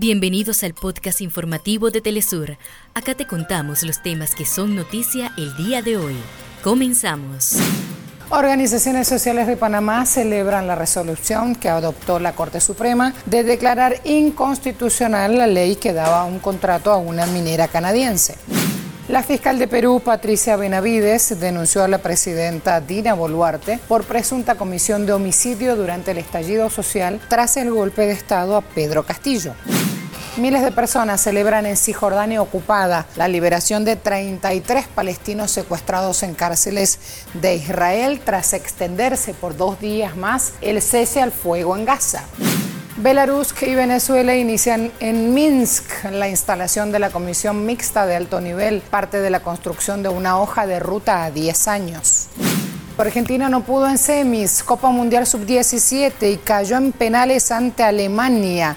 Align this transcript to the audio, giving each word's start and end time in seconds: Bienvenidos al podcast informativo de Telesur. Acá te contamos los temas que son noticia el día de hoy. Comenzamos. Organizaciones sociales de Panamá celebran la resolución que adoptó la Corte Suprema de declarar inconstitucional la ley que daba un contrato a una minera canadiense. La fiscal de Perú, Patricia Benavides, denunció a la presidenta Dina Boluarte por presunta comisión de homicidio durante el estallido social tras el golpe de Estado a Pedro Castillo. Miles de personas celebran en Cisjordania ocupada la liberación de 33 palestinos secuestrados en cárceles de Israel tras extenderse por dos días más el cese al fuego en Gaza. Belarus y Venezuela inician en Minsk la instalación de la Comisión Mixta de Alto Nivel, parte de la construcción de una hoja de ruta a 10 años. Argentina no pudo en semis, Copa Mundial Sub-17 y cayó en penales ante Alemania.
Bienvenidos 0.00 0.62
al 0.62 0.74
podcast 0.74 1.20
informativo 1.22 1.90
de 1.90 2.00
Telesur. 2.00 2.56
Acá 2.94 3.16
te 3.16 3.26
contamos 3.26 3.82
los 3.82 4.00
temas 4.00 4.36
que 4.36 4.44
son 4.44 4.76
noticia 4.76 5.32
el 5.36 5.56
día 5.56 5.82
de 5.82 5.96
hoy. 5.96 6.14
Comenzamos. 6.62 7.56
Organizaciones 8.30 9.08
sociales 9.08 9.48
de 9.48 9.56
Panamá 9.56 10.06
celebran 10.06 10.68
la 10.68 10.76
resolución 10.76 11.56
que 11.56 11.68
adoptó 11.68 12.20
la 12.20 12.36
Corte 12.36 12.60
Suprema 12.60 13.12
de 13.26 13.42
declarar 13.42 14.00
inconstitucional 14.04 15.36
la 15.36 15.48
ley 15.48 15.74
que 15.74 15.92
daba 15.92 16.22
un 16.26 16.38
contrato 16.38 16.92
a 16.92 16.98
una 16.98 17.26
minera 17.26 17.66
canadiense. 17.66 18.36
La 19.08 19.24
fiscal 19.24 19.58
de 19.58 19.66
Perú, 19.66 20.00
Patricia 20.04 20.54
Benavides, 20.54 21.40
denunció 21.40 21.82
a 21.82 21.88
la 21.88 21.98
presidenta 21.98 22.80
Dina 22.80 23.14
Boluarte 23.14 23.80
por 23.88 24.04
presunta 24.04 24.54
comisión 24.54 25.06
de 25.06 25.14
homicidio 25.14 25.74
durante 25.74 26.12
el 26.12 26.18
estallido 26.18 26.70
social 26.70 27.18
tras 27.28 27.56
el 27.56 27.72
golpe 27.72 28.02
de 28.02 28.12
Estado 28.12 28.56
a 28.56 28.60
Pedro 28.60 29.04
Castillo. 29.04 29.54
Miles 30.38 30.62
de 30.62 30.70
personas 30.70 31.20
celebran 31.20 31.66
en 31.66 31.76
Cisjordania 31.76 32.40
ocupada 32.40 33.06
la 33.16 33.26
liberación 33.26 33.84
de 33.84 33.96
33 33.96 34.86
palestinos 34.86 35.50
secuestrados 35.50 36.22
en 36.22 36.34
cárceles 36.34 37.00
de 37.34 37.56
Israel 37.56 38.20
tras 38.24 38.52
extenderse 38.52 39.34
por 39.34 39.56
dos 39.56 39.80
días 39.80 40.16
más 40.16 40.52
el 40.60 40.80
cese 40.80 41.20
al 41.20 41.32
fuego 41.32 41.76
en 41.76 41.84
Gaza. 41.84 42.22
Belarus 42.98 43.52
y 43.62 43.74
Venezuela 43.74 44.36
inician 44.36 44.92
en 45.00 45.34
Minsk 45.34 46.04
la 46.12 46.28
instalación 46.28 46.92
de 46.92 47.00
la 47.00 47.10
Comisión 47.10 47.66
Mixta 47.66 48.06
de 48.06 48.14
Alto 48.14 48.40
Nivel, 48.40 48.80
parte 48.80 49.20
de 49.20 49.30
la 49.30 49.40
construcción 49.40 50.04
de 50.04 50.08
una 50.08 50.38
hoja 50.38 50.68
de 50.68 50.78
ruta 50.78 51.24
a 51.24 51.32
10 51.32 51.66
años. 51.66 52.28
Argentina 52.96 53.48
no 53.48 53.64
pudo 53.64 53.88
en 53.88 53.98
semis, 53.98 54.62
Copa 54.62 54.90
Mundial 54.90 55.26
Sub-17 55.26 56.32
y 56.32 56.36
cayó 56.36 56.76
en 56.76 56.92
penales 56.92 57.50
ante 57.50 57.82
Alemania. 57.82 58.76